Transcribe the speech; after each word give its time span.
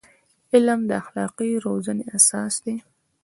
علم 0.53 0.79
د 0.89 0.91
اخلاقي 1.01 1.51
روزنې 1.65 2.05
اساس 2.17 2.53
دی. 2.65 2.75